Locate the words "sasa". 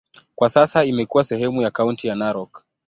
0.49-0.85